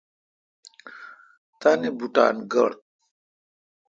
[1.59, 2.71] تان بوٹان گوڑ۔